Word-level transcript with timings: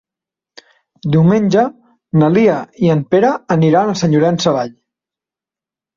Diumenge 1.15 1.65
na 2.21 2.31
Lia 2.37 2.57
i 2.87 2.91
en 2.97 3.05
Pere 3.13 3.29
aniran 3.57 3.93
a 3.93 3.97
Sant 4.03 4.15
Llorenç 4.19 4.47
Savall. 4.47 4.73